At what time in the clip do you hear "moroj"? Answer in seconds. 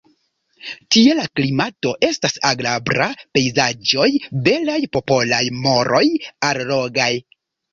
5.67-6.05